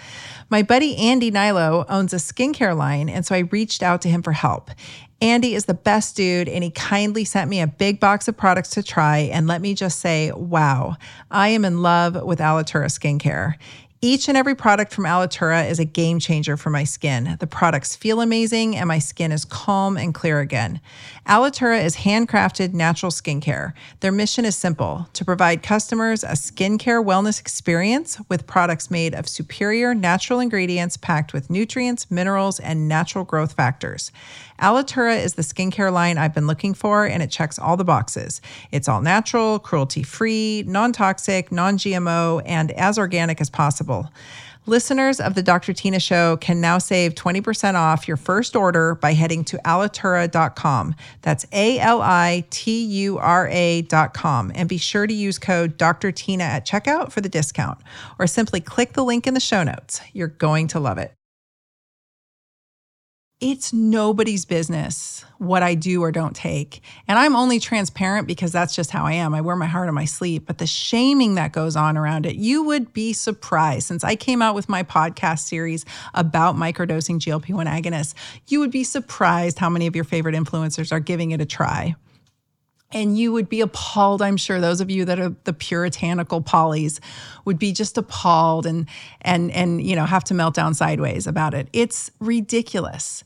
My 0.49 0.63
buddy 0.63 0.97
Andy 0.97 1.31
Hnilo 1.31 1.87
owns 1.89 2.13
a 2.13 2.17
skincare 2.17 2.77
line, 2.77 3.09
and 3.09 3.25
so 3.25 3.37
I 3.37 3.41
reached 3.41 3.85
out 3.85 4.03
to 4.03 4.09
him 4.09 4.21
for 4.23 4.33
help. 4.33 4.73
Andy 5.23 5.55
is 5.55 5.67
the 5.67 5.75
best 5.75 6.17
dude, 6.17 6.49
and 6.49 6.65
he 6.65 6.71
kindly 6.71 7.25
sent 7.25 7.51
me 7.51 7.61
a 7.61 7.67
big 7.67 8.01
box 8.01 8.27
of 8.27 8.37
products 8.37 8.71
to 8.71 8.83
try. 8.83 9.19
And 9.19 9.47
let 9.47 9.61
me 9.61 9.75
just 9.75 10.01
say, 10.01 10.33
wow, 10.33 10.97
I 11.31 11.49
am 11.49 11.65
in 11.65 11.83
love 11.83 12.23
with 12.23 12.39
Alitura 12.39 12.87
skincare. 12.87 13.55
Each 14.03 14.29
and 14.29 14.39
every 14.39 14.55
product 14.55 14.95
from 14.95 15.05
Alitura 15.05 15.69
is 15.69 15.79
a 15.79 15.85
game 15.85 16.21
changer 16.21 16.57
for 16.57 16.71
my 16.71 16.85
skin. 16.85 17.37
The 17.39 17.47
products 17.47 17.95
feel 17.95 18.23
amazing 18.23 18.75
and 18.75 18.89
my 18.89 18.99
skin 18.99 19.31
is 19.31 19.45
calm 19.45 19.99
and 19.99 20.15
clear 20.15 20.41
again. 20.41 20.81
Alitura 21.27 21.85
is 21.85 21.97
handcrafted 21.97 22.73
natural 22.73 23.13
skincare. 23.13 23.75
Their 24.01 24.11
mission 24.11 24.47
is 24.47 24.57
simple 24.57 25.07
to 25.13 25.23
provide 25.23 25.63
customers 25.63 26.25
a 26.25 26.29
skincare 26.29 27.05
wellness 27.05 27.39
experience 27.39 28.19
with 28.31 28.47
products 28.47 28.91
made 28.91 29.15
of 29.15 29.29
superior 29.29 29.95
natural 29.95 30.41
ingredients 30.41 30.97
packed 30.97 31.35
with 31.35 31.51
nutrients, 31.51 32.11
minerals, 32.11 32.59
and 32.59 32.89
natural 32.89 33.25
growth 33.25 33.53
factors. 33.53 34.13
Alitura 34.61 35.23
is 35.23 35.35
the 35.35 35.43
skincare 35.43 35.93
line 35.93 36.17
I've 36.19 36.35
been 36.35 36.47
looking 36.47 36.75
for, 36.75 37.07
and 37.07 37.23
it 37.23 37.31
checks 37.31 37.59
all 37.59 37.77
the 37.77 37.85
boxes. 37.85 38.41
It's 38.73 38.89
all 38.89 39.01
natural, 39.01 39.59
cruelty 39.59 40.03
free, 40.03 40.65
non 40.67 40.93
toxic, 40.93 41.51
non 41.51 41.79
GMO, 41.79 42.43
and 42.45 42.71
as 42.73 42.99
organic 42.99 43.41
as 43.41 43.49
possible. 43.49 43.90
Listeners 44.67 45.21
of 45.21 45.35
the 45.35 45.43
Dr. 45.43 45.73
Tyna 45.73 46.01
Show 46.01 46.37
can 46.37 46.61
now 46.61 46.79
save 46.79 47.15
20% 47.15 47.75
off 47.75 48.07
your 48.07 48.17
first 48.17 48.55
order 48.55 48.95
by 48.95 49.15
heading 49.15 49.43
to 49.45 49.57
alitura.com. 49.65 50.95
That's 51.23 51.47
A 51.53 51.79
L 51.79 52.03
I 52.03 52.45
T 52.51 52.85
U 52.85 53.19
R 53.19 53.49
A.com. 53.51 54.53
And 54.55 54.69
be 54.69 54.77
sure 54.77 55.07
to 55.07 55.15
use 55.15 55.39
code 55.39 55.77
Dr. 55.77 56.13
Tyna 56.13 56.43
at 56.43 56.67
checkout 56.67 57.11
for 57.11 57.21
the 57.21 57.29
discount, 57.29 57.79
or 58.19 58.27
simply 58.27 58.61
click 58.61 58.93
the 58.93 59.05
link 59.05 59.27
in 59.27 59.35
the 59.35 59.41
show 59.41 59.63
notes. 59.63 60.01
You're 60.13 60.29
going 60.29 60.69
to 60.69 60.81
love 60.81 60.99
it. 60.99 61.15
It's 63.41 63.73
nobody's 63.73 64.45
business 64.45 65.25
what 65.39 65.63
I 65.63 65.75
do 65.75 66.03
or 66.03 66.13
don't 66.13 66.37
take. 66.37 66.83
And 67.09 67.19
I'm 67.19 67.35
only 67.35 67.59
transparent 67.59 68.27
because 68.27 68.53
that's 68.53 68.75
just 68.75 68.91
how 68.91 69.07
I 69.07 69.13
am. 69.13 69.35
I 69.35 69.41
wear 69.41 69.57
my 69.57 69.67
heart 69.67 69.89
on 69.89 69.95
my 69.95 70.05
sleeve. 70.05 70.45
But 70.45 70.59
the 70.59 70.67
shaming 70.67 71.37
that 71.37 71.53
goes 71.53 71.77
on 71.77 71.97
around 71.97 72.27
it, 72.27 72.37
you 72.37 72.63
would 72.65 72.93
be 72.93 73.15
surprised. 73.15 73.87
Since 73.87 74.05
I 74.05 74.17
came 74.17 74.43
out 74.43 74.55
with 74.55 74.69
my 74.69 74.83
podcast 74.83 75.41
series 75.41 75.87
about 76.13 76.57
microdosing 76.57 77.19
GLP 77.19 77.55
1 77.55 77.67
agonists, 77.67 78.13
you 78.49 78.61
would 78.61 78.71
be 78.71 78.85
surprised 78.85 79.59
how 79.59 79.71
many 79.71 79.87
of 79.87 79.97
your 79.97 80.05
favorite 80.05 80.35
influencers 80.35 80.93
are 80.93 81.01
giving 81.01 81.31
it 81.31 81.41
a 81.41 81.47
try. 81.47 81.97
And 82.93 83.17
you 83.17 83.31
would 83.33 83.49
be 83.49 83.61
appalled, 83.61 84.21
I'm 84.21 84.37
sure. 84.37 84.61
Those 84.61 84.81
of 84.81 84.91
you 84.91 85.05
that 85.05 85.21
are 85.21 85.35
the 85.45 85.53
puritanical 85.53 86.43
polys 86.43 86.99
would 87.45 87.59
be 87.59 87.73
just 87.73 87.97
appalled 87.97 88.67
and 88.67 88.89
and 89.23 89.51
and 89.53 89.81
you 89.81 89.95
know 89.95 90.05
have 90.05 90.25
to 90.25 90.35
melt 90.35 90.55
down 90.55 90.75
sideways 90.75 91.27
about 91.27 91.55
it. 91.55 91.69
It's 91.73 92.11
ridiculous. 92.19 93.23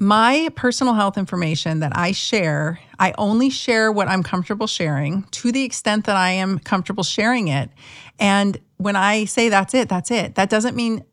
My 0.00 0.48
personal 0.54 0.94
health 0.94 1.18
information 1.18 1.80
that 1.80 1.96
I 1.96 2.12
share, 2.12 2.78
I 3.00 3.12
only 3.18 3.50
share 3.50 3.90
what 3.90 4.06
I'm 4.06 4.22
comfortable 4.22 4.68
sharing 4.68 5.24
to 5.32 5.50
the 5.50 5.64
extent 5.64 6.06
that 6.06 6.14
I 6.14 6.30
am 6.30 6.60
comfortable 6.60 7.02
sharing 7.02 7.48
it. 7.48 7.68
And 8.20 8.56
when 8.76 8.94
I 8.94 9.24
say 9.24 9.48
that's 9.48 9.74
it, 9.74 9.88
that's 9.88 10.12
it. 10.12 10.36
That 10.36 10.50
doesn't 10.50 10.76
mean 10.76 11.04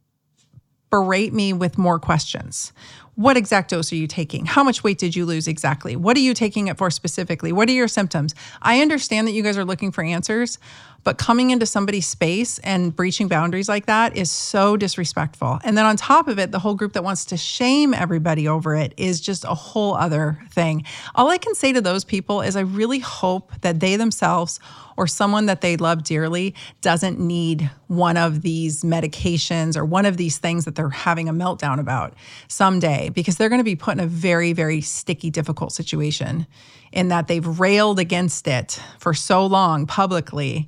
berate 0.91 1.33
me 1.33 1.51
with 1.51 1.79
more 1.79 1.97
questions 1.99 2.71
what 3.15 3.37
exact 3.37 3.69
dose 3.69 3.91
are 3.91 3.95
you 3.95 4.07
taking? 4.07 4.45
How 4.45 4.63
much 4.63 4.83
weight 4.83 4.97
did 4.97 5.15
you 5.15 5.25
lose 5.25 5.47
exactly? 5.47 5.95
What 5.95 6.17
are 6.17 6.21
you 6.21 6.33
taking 6.33 6.67
it 6.67 6.77
for 6.77 6.91
specifically? 6.91 7.51
What 7.51 7.69
are 7.69 7.73
your 7.73 7.87
symptoms? 7.87 8.35
I 8.61 8.81
understand 8.81 9.27
that 9.27 9.31
you 9.31 9.41
guys 9.41 9.57
are 9.57 9.65
looking 9.65 9.91
for 9.91 10.03
answers, 10.03 10.59
but 11.05 11.19
coming 11.19 11.51
into 11.51 11.67
somebody's 11.67 12.07
space 12.07 12.57
and 12.59 12.93
breaching 12.93 13.27
boundaries 13.27 13.69
like 13.69 13.85
that 13.85 14.17
is 14.17 14.29
so 14.31 14.75
disrespectful. 14.75 15.59
And 15.63 15.77
then 15.77 15.85
on 15.85 15.95
top 15.95 16.27
of 16.27 16.39
it, 16.39 16.51
the 16.51 16.59
whole 16.59 16.73
group 16.73 16.93
that 16.93 17.03
wants 17.03 17.25
to 17.25 17.37
shame 17.37 17.93
everybody 17.93 18.47
over 18.47 18.75
it 18.75 18.93
is 18.97 19.21
just 19.21 19.45
a 19.45 19.53
whole 19.53 19.93
other 19.93 20.39
thing. 20.49 20.83
All 21.13 21.29
I 21.29 21.37
can 21.37 21.53
say 21.53 21.71
to 21.73 21.79
those 21.79 22.03
people 22.03 22.41
is 22.41 22.55
I 22.55 22.61
really 22.61 22.99
hope 22.99 23.53
that 23.61 23.79
they 23.79 23.95
themselves 23.95 24.59
or 24.97 25.05
someone 25.05 25.45
that 25.45 25.61
they 25.61 25.77
love 25.77 26.03
dearly 26.03 26.55
doesn't 26.81 27.19
need 27.19 27.69
one 27.87 28.17
of 28.17 28.41
these 28.41 28.83
medications 28.83 29.77
or 29.77 29.85
one 29.85 30.05
of 30.05 30.17
these 30.17 30.37
things 30.37 30.65
that 30.65 30.75
they're 30.75 30.89
having 30.89 31.29
a 31.29 31.33
meltdown 31.33 31.79
about 31.79 32.15
someday 32.47 33.09
because 33.09 33.35
they're 33.35 33.49
going 33.49 33.59
to 33.59 33.63
be 33.63 33.75
put 33.75 33.93
in 33.93 33.99
a 33.99 34.07
very, 34.07 34.53
very 34.53 34.81
sticky, 34.81 35.29
difficult 35.29 35.71
situation 35.71 36.47
in 36.91 37.09
that 37.09 37.27
they've 37.27 37.59
railed 37.59 37.99
against 37.99 38.47
it 38.47 38.81
for 38.99 39.13
so 39.13 39.45
long 39.45 39.85
publicly 39.85 40.67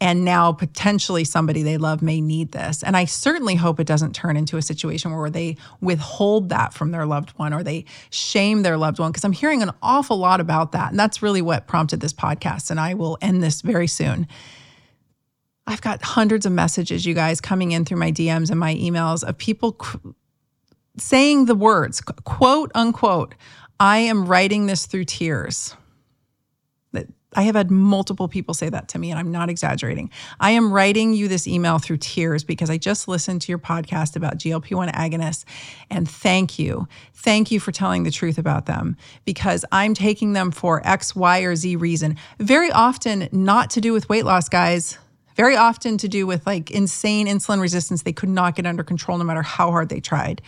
and 0.00 0.24
now 0.24 0.52
potentially 0.52 1.24
somebody 1.24 1.62
they 1.62 1.78
love 1.78 2.02
may 2.02 2.20
need 2.20 2.52
this. 2.52 2.82
And 2.82 2.96
I 2.96 3.06
certainly 3.06 3.54
hope 3.54 3.80
it 3.80 3.86
doesn't 3.86 4.14
turn 4.14 4.36
into 4.36 4.58
a 4.58 4.62
situation 4.62 5.10
where 5.14 5.30
they 5.30 5.56
withhold 5.80 6.50
that 6.50 6.74
from 6.74 6.90
their 6.90 7.06
loved 7.06 7.30
one 7.30 7.54
or 7.54 7.62
they 7.62 7.86
shame 8.10 8.62
their 8.62 8.76
loved 8.76 8.98
one, 8.98 9.10
because 9.10 9.24
I'm 9.24 9.32
hearing 9.32 9.62
an 9.62 9.70
awful 9.82 10.18
lot 10.18 10.40
about 10.40 10.72
that. 10.72 10.90
And 10.90 11.00
that's 11.00 11.22
really 11.22 11.40
what 11.40 11.66
prompted 11.66 12.00
this 12.00 12.12
podcast. 12.12 12.70
And 12.70 12.78
I 12.78 12.92
will 12.92 13.16
end 13.22 13.42
this 13.42 13.62
very 13.62 13.86
soon. 13.86 14.26
I've 15.66 15.80
got 15.80 16.02
hundreds 16.02 16.44
of 16.44 16.52
messages, 16.52 17.06
you 17.06 17.14
guys, 17.14 17.40
coming 17.40 17.72
in 17.72 17.84
through 17.84 17.98
my 17.98 18.12
DMs 18.12 18.50
and 18.50 18.60
my 18.60 18.74
emails 18.74 19.24
of 19.24 19.38
people 19.38 19.80
saying 20.98 21.46
the 21.46 21.54
words, 21.54 22.02
quote 22.02 22.70
unquote, 22.74 23.34
I 23.78 23.98
am 23.98 24.26
writing 24.26 24.66
this 24.66 24.86
through 24.86 25.04
tears. 25.04 25.76
I 27.36 27.42
have 27.42 27.54
had 27.54 27.70
multiple 27.70 28.28
people 28.28 28.54
say 28.54 28.70
that 28.70 28.88
to 28.88 28.98
me, 28.98 29.10
and 29.10 29.18
I'm 29.18 29.30
not 29.30 29.50
exaggerating. 29.50 30.10
I 30.40 30.52
am 30.52 30.72
writing 30.72 31.12
you 31.12 31.28
this 31.28 31.46
email 31.46 31.78
through 31.78 31.98
tears 31.98 32.44
because 32.44 32.70
I 32.70 32.78
just 32.78 33.08
listened 33.08 33.42
to 33.42 33.52
your 33.52 33.58
podcast 33.58 34.16
about 34.16 34.38
GLP 34.38 34.74
1 34.74 34.88
agonists. 34.88 35.44
And 35.90 36.08
thank 36.08 36.58
you. 36.58 36.88
Thank 37.12 37.50
you 37.50 37.60
for 37.60 37.72
telling 37.72 38.04
the 38.04 38.10
truth 38.10 38.38
about 38.38 38.64
them 38.64 38.96
because 39.26 39.66
I'm 39.70 39.92
taking 39.92 40.32
them 40.32 40.50
for 40.50 40.80
X, 40.88 41.14
Y, 41.14 41.40
or 41.40 41.54
Z 41.54 41.76
reason. 41.76 42.16
Very 42.38 42.72
often, 42.72 43.28
not 43.32 43.68
to 43.70 43.82
do 43.82 43.92
with 43.92 44.08
weight 44.08 44.24
loss, 44.24 44.48
guys. 44.48 44.96
Very 45.36 45.56
often 45.56 45.98
to 45.98 46.08
do 46.08 46.26
with 46.26 46.46
like 46.46 46.70
insane 46.70 47.26
insulin 47.26 47.60
resistance 47.60 48.02
they 48.02 48.14
could 48.14 48.30
not 48.30 48.56
get 48.56 48.64
under 48.64 48.82
control 48.82 49.18
no 49.18 49.24
matter 49.24 49.42
how 49.42 49.70
hard 49.70 49.90
they 49.90 50.00
tried. 50.00 50.40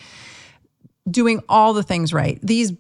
Doing 1.11 1.43
all 1.51 1.75
the 1.75 1.83
things 1.83 2.15
right. 2.15 2.39
These 2.43 2.73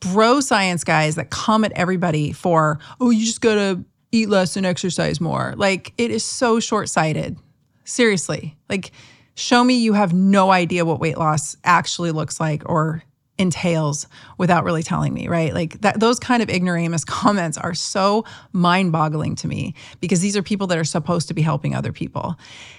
bro 0.00 0.40
science 0.40 0.84
guys 0.84 1.14
that 1.14 1.30
come 1.30 1.64
at 1.64 1.72
everybody 1.72 2.32
for, 2.32 2.78
oh, 3.00 3.10
you 3.10 3.24
just 3.24 3.40
gotta 3.40 3.84
eat 4.12 4.28
less 4.28 4.56
and 4.56 4.66
exercise 4.66 5.20
more. 5.20 5.54
Like 5.56 5.92
it 5.98 6.10
is 6.10 6.24
so 6.24 6.60
short 6.60 6.88
sighted. 6.88 7.36
Seriously. 7.84 8.56
Like, 8.68 8.92
show 9.34 9.64
me 9.64 9.74
you 9.78 9.92
have 9.94 10.12
no 10.12 10.50
idea 10.50 10.84
what 10.84 11.00
weight 11.00 11.18
loss 11.18 11.56
actually 11.64 12.12
looks 12.12 12.38
like 12.40 12.68
or 12.68 13.02
entails 13.38 14.06
without 14.36 14.64
really 14.64 14.82
telling 14.82 15.14
me, 15.14 15.26
right? 15.26 15.54
Like 15.54 15.80
that 15.80 15.98
those 15.98 16.18
kind 16.18 16.42
of 16.42 16.50
ignoramus 16.50 17.04
comments 17.06 17.56
are 17.56 17.74
so 17.74 18.24
mind-boggling 18.52 19.34
to 19.36 19.48
me 19.48 19.74
because 20.00 20.20
these 20.20 20.36
are 20.36 20.42
people 20.42 20.66
that 20.68 20.78
are 20.78 20.84
supposed 20.84 21.28
to 21.28 21.34
be 21.34 21.40
helping 21.40 21.74
other 21.74 21.92
people. 21.92 22.36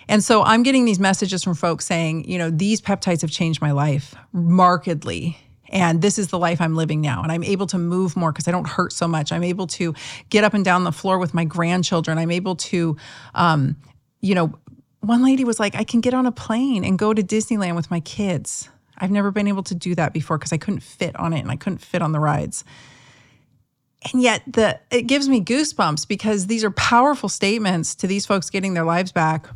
And 0.08 0.24
so 0.24 0.44
I'm 0.44 0.62
getting 0.62 0.86
these 0.86 1.00
messages 1.00 1.44
from 1.44 1.56
folks 1.56 1.86
saying, 1.86 2.30
you 2.30 2.38
know, 2.38 2.52
these 2.52 2.80
peptides 2.80 3.22
have 3.22 3.32
changed 3.32 3.62
my 3.62 3.72
life 3.72 4.14
markedly 4.32 5.38
and 5.72 6.02
this 6.02 6.20
is 6.20 6.28
the 6.28 6.38
life 6.38 6.62
I'm 6.62 6.76
living 6.76 7.02
now. 7.02 7.24
And 7.24 7.32
I'm 7.32 7.44
able 7.44 7.66
to 7.68 7.78
move 7.78 8.16
more 8.16 8.32
because 8.32 8.48
I 8.48 8.52
don't 8.52 8.68
hurt 8.68 8.94
so 8.94 9.08
much. 9.08 9.32
I'm 9.32 9.44
able 9.44 9.68
to 9.68 9.96
get 10.30 10.44
up 10.44 10.54
and 10.54 10.64
down 10.64 10.84
the 10.84 10.92
floor 10.92 11.18
with 11.18 11.34
my 11.34 11.46
grandchildren. 11.46 12.18
I'm 12.18 12.32
able 12.32 12.58
to, 12.58 12.98
um, 13.34 13.78
you 14.20 14.36
know, 14.36 14.54
one 15.00 15.24
lady 15.24 15.46
was 15.46 15.60
like, 15.60 15.76
I 15.76 15.84
can 15.84 16.02
get 16.02 16.14
on 16.14 16.26
a 16.26 16.32
plane 16.32 16.84
and 16.84 17.00
go 17.00 17.14
to 17.14 17.24
Disneyland 17.24 17.76
with 17.76 17.90
my 17.90 18.02
kids. 18.02 18.70
I've 18.98 19.12
never 19.12 19.32
been 19.32 19.48
able 19.48 19.64
to 19.64 19.76
do 19.76 19.96
that 19.96 20.14
before 20.14 20.38
because 20.38 20.54
I 20.54 20.58
couldn't 20.58 20.82
fit 20.82 21.16
on 21.16 21.34
it 21.34 21.40
and 21.40 21.50
I 21.50 21.56
couldn't 21.56 21.80
fit 21.80 22.02
on 22.02 22.12
the 22.12 22.20
rides. 22.20 22.64
And 24.12 24.22
yet 24.22 24.44
the 24.46 24.80
it 24.92 25.04
gives 25.04 25.30
me 25.30 25.42
goosebumps 25.42 26.08
because 26.08 26.48
these 26.48 26.64
are 26.64 26.72
powerful 26.72 27.30
statements 27.30 27.96
to 27.96 28.08
these 28.08 28.26
folks 28.26 28.50
getting 28.50 28.74
their 28.74 28.84
lives 28.84 29.12
back 29.12 29.48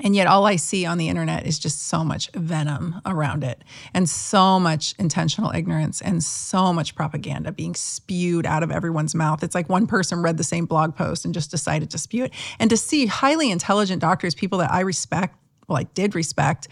and 0.00 0.16
yet, 0.16 0.26
all 0.26 0.46
I 0.46 0.56
see 0.56 0.86
on 0.86 0.96
the 0.96 1.08
internet 1.08 1.46
is 1.46 1.58
just 1.58 1.86
so 1.86 2.02
much 2.02 2.30
venom 2.30 3.00
around 3.04 3.44
it, 3.44 3.62
and 3.92 4.08
so 4.08 4.58
much 4.58 4.94
intentional 4.98 5.50
ignorance, 5.54 6.00
and 6.00 6.24
so 6.24 6.72
much 6.72 6.94
propaganda 6.94 7.52
being 7.52 7.74
spewed 7.74 8.46
out 8.46 8.62
of 8.62 8.70
everyone's 8.70 9.14
mouth. 9.14 9.42
It's 9.42 9.54
like 9.54 9.68
one 9.68 9.86
person 9.86 10.22
read 10.22 10.38
the 10.38 10.44
same 10.44 10.64
blog 10.64 10.96
post 10.96 11.24
and 11.26 11.34
just 11.34 11.50
decided 11.50 11.90
to 11.90 11.98
spew 11.98 12.24
it. 12.24 12.32
And 12.58 12.70
to 12.70 12.76
see 12.76 13.04
highly 13.06 13.50
intelligent 13.50 14.00
doctors, 14.00 14.34
people 14.34 14.58
that 14.58 14.72
I 14.72 14.80
respect, 14.80 15.36
well, 15.68 15.78
I 15.78 15.84
did 15.84 16.14
respect, 16.14 16.68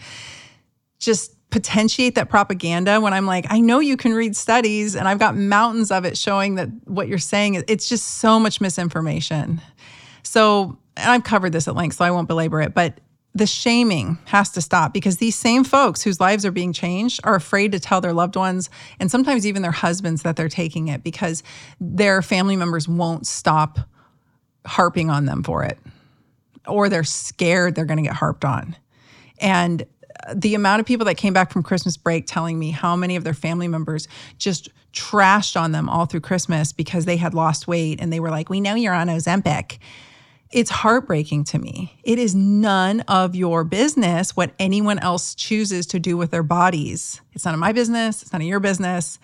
just 0.97 1.35
potentiate 1.51 2.15
that 2.15 2.29
propaganda 2.29 2.99
when 3.01 3.13
I'm 3.13 3.27
like, 3.27 3.45
I 3.49 3.59
know 3.59 3.79
you 3.79 3.97
can 3.97 4.13
read 4.13 4.35
studies, 4.35 4.95
and 4.95 5.07
I've 5.07 5.19
got 5.19 5.35
mountains 5.35 5.91
of 5.91 6.05
it 6.05 6.17
showing 6.17 6.55
that 6.55 6.69
what 6.85 7.07
you're 7.07 7.19
saying, 7.19 7.63
it's 7.67 7.87
just 7.87 8.07
so 8.07 8.39
much 8.39 8.59
misinformation. 8.59 9.61
So, 10.23 10.79
and 10.97 11.11
I've 11.11 11.23
covered 11.23 11.51
this 11.51 11.67
at 11.67 11.75
length, 11.75 11.97
so 11.97 12.05
I 12.05 12.11
won't 12.11 12.27
belabor 12.27 12.61
it, 12.61 12.73
but 12.73 12.99
the 13.33 13.47
shaming 13.47 14.17
has 14.25 14.49
to 14.49 14.61
stop 14.61 14.93
because 14.93 15.17
these 15.17 15.35
same 15.35 15.63
folks 15.63 16.01
whose 16.01 16.19
lives 16.19 16.45
are 16.45 16.51
being 16.51 16.73
changed 16.73 17.19
are 17.23 17.35
afraid 17.35 17.71
to 17.71 17.79
tell 17.79 18.01
their 18.01 18.13
loved 18.13 18.35
ones 18.35 18.69
and 18.99 19.09
sometimes 19.09 19.47
even 19.47 19.61
their 19.61 19.71
husbands 19.71 20.23
that 20.23 20.35
they're 20.35 20.49
taking 20.49 20.89
it 20.89 21.03
because 21.03 21.41
their 21.79 22.21
family 22.21 22.57
members 22.57 22.87
won't 22.87 23.25
stop 23.25 23.79
harping 24.65 25.09
on 25.09 25.25
them 25.25 25.43
for 25.43 25.63
it 25.63 25.79
or 26.67 26.89
they're 26.89 27.03
scared 27.03 27.75
they're 27.75 27.85
going 27.85 27.97
to 27.97 28.03
get 28.03 28.13
harped 28.13 28.45
on. 28.45 28.75
And 29.39 29.85
the 30.35 30.53
amount 30.53 30.81
of 30.81 30.85
people 30.85 31.05
that 31.05 31.15
came 31.15 31.33
back 31.33 31.51
from 31.51 31.63
Christmas 31.63 31.97
break 31.97 32.27
telling 32.27 32.59
me 32.59 32.71
how 32.71 32.95
many 32.95 33.15
of 33.15 33.23
their 33.23 33.33
family 33.33 33.67
members 33.67 34.07
just 34.37 34.69
trashed 34.93 35.59
on 35.59 35.71
them 35.71 35.89
all 35.89 36.05
through 36.05 36.19
Christmas 36.19 36.73
because 36.73 37.05
they 37.05 37.17
had 37.17 37.33
lost 37.33 37.67
weight 37.67 38.01
and 38.01 38.11
they 38.11 38.19
were 38.19 38.29
like, 38.29 38.49
We 38.49 38.59
know 38.59 38.75
you're 38.75 38.93
on 38.93 39.07
Ozempic 39.07 39.79
it's 40.51 40.69
heartbreaking 40.69 41.45
to 41.45 41.59
me. 41.59 41.97
It 42.03 42.19
is 42.19 42.35
none 42.35 43.01
of 43.01 43.35
your 43.35 43.63
business 43.63 44.35
what 44.35 44.51
anyone 44.59 44.99
else 44.99 45.33
chooses 45.33 45.85
to 45.87 45.99
do 45.99 46.17
with 46.17 46.31
their 46.31 46.43
bodies. 46.43 47.21
It's 47.33 47.45
none 47.45 47.53
of 47.53 47.59
my 47.59 47.71
business, 47.71 48.21
it's 48.21 48.33
none 48.33 48.41
of 48.41 48.47
your 48.47 48.59
business. 48.59 49.17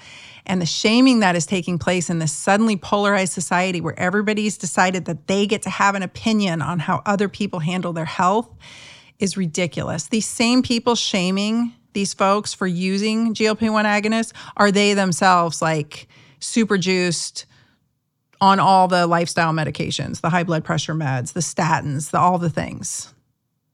And 0.46 0.62
the 0.62 0.66
shaming 0.66 1.20
that 1.20 1.36
is 1.36 1.46
taking 1.46 1.78
place 1.78 2.10
in 2.10 2.20
this 2.20 2.32
suddenly 2.32 2.78
polarized 2.78 3.34
society 3.34 3.82
where 3.82 4.00
everybody's 4.00 4.58
decided 4.58 5.06
that 5.06 5.28
they 5.28 5.46
get 5.46 5.64
to 5.64 5.70
have 5.70 5.96
an 5.96 6.04
opinion 6.04 6.62
on 6.62 6.80
how 6.80 7.02
other 7.06 7.28
people 7.28 7.60
handle 7.60 7.92
their 7.92 8.06
health 8.06 8.50
is 9.20 9.36
ridiculous. 9.36 10.08
These 10.08 10.28
same 10.28 10.62
people 10.62 10.96
shaming 10.96 11.74
these 11.92 12.14
folks 12.14 12.54
for 12.54 12.68
using 12.68 13.34
GLP 13.34 13.72
1 13.72 13.86
agonists 13.86 14.32
are 14.56 14.72
they 14.72 14.94
themselves 14.94 15.62
like 15.62 16.08
super 16.40 16.78
juiced? 16.78 17.46
On 18.40 18.60
all 18.60 18.88
the 18.88 19.08
lifestyle 19.08 19.52
medications, 19.54 20.22
the 20.22 20.30
high 20.30 20.44
blood 20.44 20.64
pressure 20.64 20.94
meds, 20.94 21.34
the 21.34 21.40
statins, 21.40 22.12
the 22.12 22.20
all 22.20 22.38
the 22.38 22.50
things, 22.50 23.14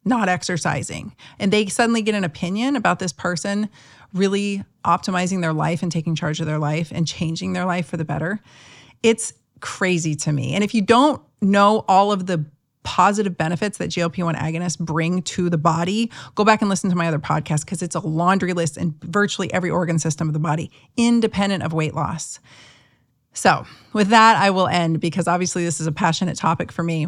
not 0.05 0.29
exercising. 0.29 1.15
And 1.39 1.51
they 1.51 1.67
suddenly 1.67 2.01
get 2.01 2.15
an 2.15 2.23
opinion 2.23 2.75
about 2.75 2.99
this 2.99 3.13
person 3.13 3.69
really 4.13 4.63
optimizing 4.85 5.41
their 5.41 5.53
life 5.53 5.81
and 5.81 5.91
taking 5.91 6.15
charge 6.15 6.39
of 6.39 6.45
their 6.45 6.59
life 6.59 6.91
and 6.93 7.07
changing 7.07 7.53
their 7.53 7.65
life 7.65 7.87
for 7.87 7.97
the 7.97 8.05
better. 8.05 8.39
It's 9.01 9.33
crazy 9.59 10.15
to 10.15 10.31
me. 10.31 10.53
And 10.53 10.63
if 10.63 10.73
you 10.73 10.81
don't 10.81 11.21
know 11.41 11.83
all 11.87 12.11
of 12.11 12.25
the 12.25 12.45
positive 12.83 13.37
benefits 13.37 13.77
that 13.77 13.89
GLP 13.89 14.23
1 14.23 14.35
agonists 14.35 14.77
bring 14.77 15.21
to 15.23 15.49
the 15.49 15.57
body, 15.57 16.11
go 16.35 16.43
back 16.43 16.61
and 16.61 16.69
listen 16.69 16.89
to 16.89 16.95
my 16.95 17.07
other 17.07 17.19
podcast 17.19 17.65
because 17.65 17.81
it's 17.81 17.95
a 17.95 17.99
laundry 18.01 18.53
list 18.53 18.77
in 18.77 18.93
virtually 19.01 19.51
every 19.53 19.69
organ 19.69 19.97
system 19.99 20.27
of 20.27 20.33
the 20.33 20.39
body, 20.39 20.69
independent 20.97 21.63
of 21.63 21.73
weight 21.73 21.95
loss. 21.95 22.39
So, 23.33 23.65
with 23.93 24.09
that, 24.09 24.37
I 24.37 24.51
will 24.51 24.67
end 24.67 24.99
because 24.99 25.27
obviously 25.27 25.65
this 25.65 25.81
is 25.81 25.87
a 25.87 25.91
passionate 25.91 26.37
topic 26.37 26.71
for 26.71 26.83
me. 26.83 27.07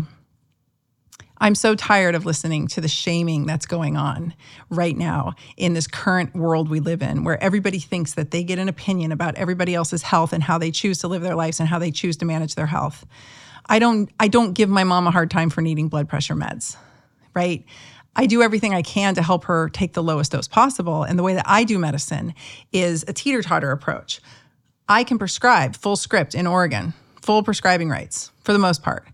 I'm 1.38 1.56
so 1.56 1.76
tired 1.76 2.16
of 2.16 2.26
listening 2.26 2.68
to 2.70 2.82
the 2.82 2.88
shaming 2.88 3.46
that's 3.46 3.66
going 3.66 3.98
on 3.98 4.34
right 4.70 4.96
now 4.96 5.34
in 5.58 5.74
this 5.74 5.86
current 5.86 6.34
world 6.34 6.70
we 6.70 6.80
live 6.80 7.02
in, 7.02 7.24
where 7.24 7.42
everybody 7.44 7.80
thinks 7.80 8.14
that 8.14 8.32
they 8.32 8.44
get 8.44 8.58
an 8.58 8.70
opinion 8.70 9.12
about 9.12 9.36
everybody 9.36 9.76
else's 9.76 10.02
health 10.02 10.32
and 10.32 10.42
how 10.42 10.58
they 10.58 10.72
choose 10.72 11.00
to 11.00 11.08
live 11.08 11.22
their 11.22 11.36
lives 11.36 11.60
and 11.60 11.68
how 11.68 11.78
they 11.78 11.92
choose 11.92 12.18
to 12.18 12.26
manage 12.26 12.56
their 12.56 12.66
health. 12.66 13.06
I 13.68 13.80
don't 13.80 14.10
I 14.20 14.28
don't 14.28 14.54
give 14.54 14.70
my 14.70 14.84
mom 14.84 15.08
a 15.08 15.12
hard 15.12 15.30
time 15.30 15.50
for 15.50 15.62
needing 15.62 15.90
blood 15.90 16.08
pressure 16.08 16.36
meds, 16.36 16.78
right? 17.34 17.66
I 18.16 18.28
do 18.28 18.42
everything 18.42 18.74
I 18.74 18.82
can 18.82 19.16
to 19.16 19.22
help 19.22 19.44
her 19.46 19.68
take 19.70 19.94
the 19.94 20.04
lowest 20.04 20.32
dose 20.32 20.48
possible. 20.48 21.04
And 21.04 21.20
the 21.20 21.24
way 21.24 21.34
that 21.34 21.46
I 21.46 21.66
do 21.66 21.78
medicine 21.78 22.34
is 22.72 23.04
a 23.08 23.14
teeter 23.14 23.42
totter 23.42 23.72
approach. 23.72 24.22
I 24.88 25.04
can 25.04 25.18
prescribe 25.18 25.76
full 25.76 25.96
script 25.96 26.36
in 26.36 26.46
Oregon, 26.46 26.94
full 27.22 27.44
prescribing 27.44 27.90
rights 27.90 28.32
for 28.44 28.54
the 28.54 28.60
most 28.60 28.84
part. 28.84 29.08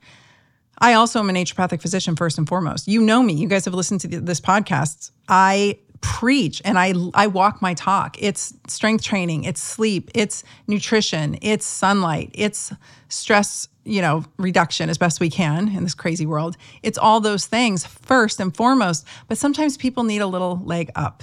I 0.77 0.93
also 0.93 1.19
am 1.19 1.29
a 1.29 1.33
naturopathic 1.33 1.81
physician 1.81 2.15
first 2.15 2.37
and 2.37 2.47
foremost. 2.47 2.87
You 2.87 3.01
know 3.01 3.21
me. 3.21 3.33
You 3.33 3.47
guys 3.47 3.65
have 3.65 3.73
listened 3.73 4.01
to 4.01 4.07
this 4.07 4.41
podcast. 4.41 5.11
I 5.29 5.79
preach 6.01 6.61
and 6.65 6.77
I 6.77 6.93
I 7.13 7.27
walk 7.27 7.61
my 7.61 7.75
talk. 7.75 8.17
It's 8.19 8.53
strength 8.67 9.03
training, 9.03 9.43
it's 9.43 9.61
sleep, 9.61 10.09
it's 10.15 10.43
nutrition, 10.67 11.37
it's 11.43 11.65
sunlight, 11.65 12.31
it's 12.33 12.73
stress, 13.07 13.67
you 13.85 14.01
know, 14.01 14.25
reduction 14.37 14.89
as 14.89 14.97
best 14.97 15.19
we 15.19 15.29
can 15.29 15.67
in 15.69 15.83
this 15.83 15.93
crazy 15.93 16.25
world. 16.25 16.57
It's 16.81 16.97
all 16.97 17.19
those 17.19 17.45
things 17.45 17.85
first 17.85 18.39
and 18.39 18.55
foremost, 18.55 19.05
but 19.27 19.37
sometimes 19.37 19.77
people 19.77 20.03
need 20.03 20.21
a 20.21 20.27
little 20.27 20.59
leg 20.65 20.89
up. 20.95 21.21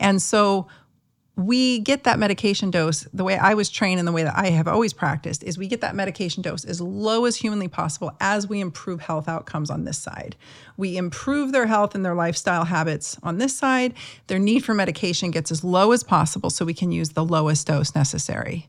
And 0.00 0.22
so 0.22 0.68
we 1.36 1.80
get 1.80 2.04
that 2.04 2.18
medication 2.18 2.70
dose 2.70 3.08
the 3.12 3.24
way 3.24 3.36
I 3.36 3.54
was 3.54 3.68
trained 3.68 3.98
and 3.98 4.06
the 4.06 4.12
way 4.12 4.22
that 4.22 4.36
I 4.36 4.50
have 4.50 4.68
always 4.68 4.92
practiced 4.92 5.42
is 5.42 5.58
we 5.58 5.66
get 5.66 5.80
that 5.80 5.96
medication 5.96 6.42
dose 6.42 6.64
as 6.64 6.80
low 6.80 7.24
as 7.24 7.36
humanly 7.36 7.66
possible 7.66 8.12
as 8.20 8.48
we 8.48 8.60
improve 8.60 9.00
health 9.00 9.28
outcomes 9.28 9.68
on 9.68 9.84
this 9.84 9.98
side. 9.98 10.36
We 10.76 10.96
improve 10.96 11.50
their 11.50 11.66
health 11.66 11.96
and 11.96 12.04
their 12.04 12.14
lifestyle 12.14 12.66
habits 12.66 13.18
on 13.22 13.38
this 13.38 13.56
side. 13.56 13.94
Their 14.28 14.38
need 14.38 14.64
for 14.64 14.74
medication 14.74 15.32
gets 15.32 15.50
as 15.50 15.64
low 15.64 15.90
as 15.90 16.04
possible 16.04 16.50
so 16.50 16.64
we 16.64 16.74
can 16.74 16.92
use 16.92 17.10
the 17.10 17.24
lowest 17.24 17.66
dose 17.66 17.96
necessary. 17.96 18.68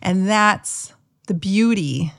And 0.00 0.26
that's 0.26 0.94
the 1.26 1.34
beauty 1.34 2.12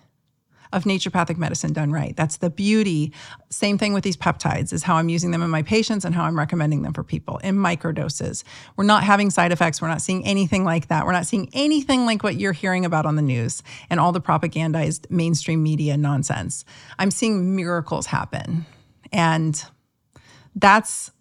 of 0.71 0.83
naturopathic 0.83 1.37
medicine 1.37 1.73
done 1.73 1.91
right. 1.91 2.15
That's 2.15 2.37
the 2.37 2.49
beauty. 2.49 3.11
Same 3.49 3.77
thing 3.77 3.93
with 3.93 4.03
these 4.03 4.17
peptides 4.17 4.71
is 4.71 4.83
how 4.83 4.95
I'm 4.95 5.09
using 5.09 5.31
them 5.31 5.41
in 5.41 5.49
my 5.49 5.63
patients 5.63 6.05
and 6.05 6.13
how 6.13 6.23
I'm 6.23 6.37
recommending 6.37 6.83
them 6.83 6.93
for 6.93 7.03
people 7.03 7.37
in 7.37 7.55
microdoses. 7.55 8.43
We're 8.75 8.83
not 8.83 9.03
having 9.03 9.29
side 9.31 9.51
effects. 9.51 9.81
We're 9.81 9.87
not 9.87 10.01
seeing 10.01 10.25
anything 10.25 10.63
like 10.63 10.87
that. 10.89 11.05
We're 11.05 11.11
not 11.11 11.25
seeing 11.25 11.49
anything 11.53 12.05
like 12.05 12.23
what 12.23 12.35
you're 12.35 12.53
hearing 12.53 12.85
about 12.85 13.05
on 13.05 13.15
the 13.15 13.21
news 13.21 13.63
and 13.89 13.99
all 13.99 14.11
the 14.11 14.21
propagandized 14.21 15.09
mainstream 15.09 15.63
media 15.63 15.97
nonsense. 15.97 16.65
I'm 16.99 17.11
seeing 17.11 17.55
miracles 17.55 18.05
happen. 18.05 18.65
And 19.11 19.63
that's 20.55 21.11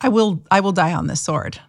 I 0.00 0.08
will 0.08 0.42
I 0.50 0.60
will 0.60 0.72
die 0.72 0.92
on 0.94 1.06
this 1.06 1.20
sword 1.20 1.60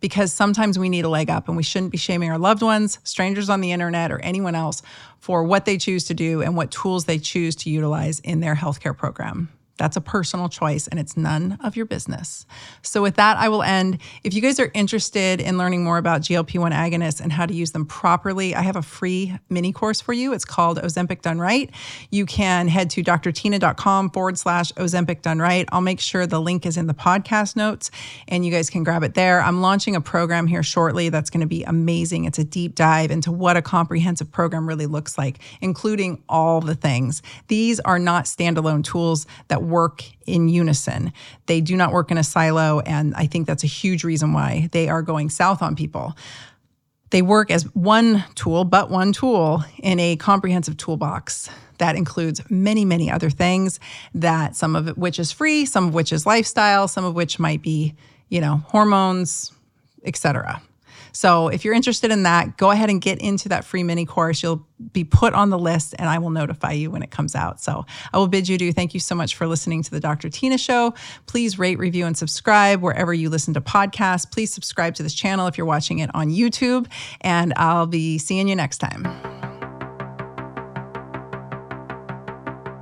because 0.00 0.32
sometimes 0.32 0.78
we 0.78 0.88
need 0.88 1.04
a 1.04 1.08
leg 1.08 1.30
up 1.30 1.48
and 1.48 1.56
we 1.56 1.62
shouldn't 1.62 1.92
be 1.92 1.98
shaming 1.98 2.30
our 2.30 2.38
loved 2.38 2.62
ones, 2.62 2.98
strangers 3.04 3.48
on 3.48 3.60
the 3.60 3.72
internet, 3.72 4.12
or 4.12 4.18
anyone 4.20 4.54
else 4.54 4.82
for 5.18 5.44
what 5.44 5.64
they 5.64 5.78
choose 5.78 6.04
to 6.04 6.14
do 6.14 6.42
and 6.42 6.56
what 6.56 6.70
tools 6.70 7.06
they 7.06 7.18
choose 7.18 7.56
to 7.56 7.70
utilize 7.70 8.20
in 8.20 8.40
their 8.40 8.54
healthcare 8.54 8.96
program. 8.96 9.48
That's 9.76 9.96
a 9.96 10.00
personal 10.00 10.48
choice 10.48 10.86
and 10.86 11.00
it's 11.00 11.16
none 11.16 11.58
of 11.62 11.76
your 11.76 11.86
business. 11.86 12.46
So, 12.82 13.02
with 13.02 13.16
that, 13.16 13.36
I 13.36 13.48
will 13.48 13.62
end. 13.62 13.98
If 14.22 14.34
you 14.34 14.40
guys 14.40 14.60
are 14.60 14.70
interested 14.72 15.40
in 15.40 15.58
learning 15.58 15.82
more 15.82 15.98
about 15.98 16.22
GLP 16.22 16.58
1 16.60 16.72
agonists 16.72 17.20
and 17.20 17.32
how 17.32 17.46
to 17.46 17.54
use 17.54 17.72
them 17.72 17.84
properly, 17.84 18.54
I 18.54 18.62
have 18.62 18.76
a 18.76 18.82
free 18.82 19.36
mini 19.50 19.72
course 19.72 20.00
for 20.00 20.12
you. 20.12 20.32
It's 20.32 20.44
called 20.44 20.78
Ozempic 20.78 21.22
Done 21.22 21.40
Right. 21.40 21.70
You 22.10 22.24
can 22.24 22.68
head 22.68 22.90
to 22.90 23.02
drtyna.com 23.02 24.10
forward 24.10 24.38
slash 24.38 24.70
Ozempic 24.72 25.22
Done 25.22 25.40
Right. 25.40 25.68
I'll 25.72 25.80
make 25.80 26.00
sure 26.00 26.26
the 26.26 26.40
link 26.40 26.66
is 26.66 26.76
in 26.76 26.86
the 26.86 26.94
podcast 26.94 27.56
notes 27.56 27.90
and 28.28 28.44
you 28.44 28.52
guys 28.52 28.70
can 28.70 28.84
grab 28.84 29.02
it 29.02 29.14
there. 29.14 29.40
I'm 29.40 29.60
launching 29.60 29.96
a 29.96 30.00
program 30.00 30.46
here 30.46 30.62
shortly 30.62 31.08
that's 31.08 31.30
going 31.30 31.40
to 31.40 31.46
be 31.46 31.64
amazing. 31.64 32.26
It's 32.26 32.38
a 32.38 32.44
deep 32.44 32.76
dive 32.76 33.10
into 33.10 33.32
what 33.32 33.56
a 33.56 33.62
comprehensive 33.62 34.30
program 34.30 34.68
really 34.68 34.86
looks 34.86 35.18
like, 35.18 35.40
including 35.60 36.22
all 36.28 36.60
the 36.60 36.76
things. 36.76 37.22
These 37.48 37.80
are 37.80 37.98
not 37.98 38.24
standalone 38.24 38.84
tools 38.84 39.26
that 39.48 39.63
work 39.64 40.04
in 40.26 40.48
unison. 40.48 41.12
They 41.46 41.60
do 41.60 41.76
not 41.76 41.92
work 41.92 42.10
in 42.10 42.18
a 42.18 42.24
silo. 42.24 42.80
And 42.80 43.14
I 43.14 43.26
think 43.26 43.46
that's 43.46 43.64
a 43.64 43.68
huge 43.68 44.04
reason 44.04 44.32
why 44.32 44.68
they 44.72 44.88
are 44.88 45.02
going 45.02 45.30
south 45.30 45.62
on 45.62 45.74
people. 45.74 46.14
They 47.10 47.22
work 47.22 47.50
as 47.50 47.64
one 47.74 48.24
tool, 48.34 48.64
but 48.64 48.90
one 48.90 49.12
tool 49.12 49.64
in 49.78 50.00
a 50.00 50.16
comprehensive 50.16 50.76
toolbox 50.76 51.48
that 51.78 51.96
includes 51.96 52.40
many, 52.50 52.84
many 52.84 53.10
other 53.10 53.30
things 53.30 53.80
that 54.14 54.56
some 54.56 54.76
of 54.76 54.96
which 54.96 55.18
is 55.18 55.32
free, 55.32 55.64
some 55.64 55.88
of 55.88 55.94
which 55.94 56.12
is 56.12 56.26
lifestyle, 56.26 56.88
some 56.88 57.04
of 57.04 57.14
which 57.14 57.38
might 57.38 57.62
be, 57.62 57.94
you 58.28 58.40
know, 58.40 58.56
hormones, 58.68 59.52
etc. 60.04 60.60
So 61.14 61.48
if 61.48 61.64
you're 61.64 61.74
interested 61.74 62.10
in 62.10 62.24
that, 62.24 62.58
go 62.58 62.70
ahead 62.70 62.90
and 62.90 63.00
get 63.00 63.20
into 63.20 63.48
that 63.48 63.64
free 63.64 63.82
mini 63.82 64.04
course. 64.04 64.42
You'll 64.42 64.66
be 64.92 65.04
put 65.04 65.32
on 65.32 65.50
the 65.50 65.58
list 65.58 65.94
and 65.98 66.08
I 66.08 66.18
will 66.18 66.30
notify 66.30 66.72
you 66.72 66.90
when 66.90 67.02
it 67.02 67.10
comes 67.10 67.34
out. 67.34 67.60
So 67.60 67.86
I 68.12 68.18
will 68.18 68.28
bid 68.28 68.48
you 68.48 68.58
do. 68.58 68.72
Thank 68.72 68.92
you 68.92 69.00
so 69.00 69.14
much 69.14 69.36
for 69.36 69.46
listening 69.46 69.82
to 69.84 69.90
the 69.90 70.00
Dr. 70.00 70.28
Tyna 70.28 70.58
Show. 70.58 70.92
Please 71.26 71.58
rate, 71.58 71.78
review, 71.78 72.04
and 72.04 72.16
subscribe 72.16 72.82
wherever 72.82 73.14
you 73.14 73.30
listen 73.30 73.54
to 73.54 73.60
podcasts. 73.60 74.30
Please 74.30 74.52
subscribe 74.52 74.94
to 74.96 75.02
this 75.02 75.14
channel 75.14 75.46
if 75.46 75.56
you're 75.56 75.66
watching 75.66 76.00
it 76.00 76.10
on 76.14 76.30
YouTube. 76.30 76.86
And 77.20 77.54
I'll 77.56 77.86
be 77.86 78.18
seeing 78.18 78.48
you 78.48 78.56
next 78.56 78.78
time. 78.78 79.33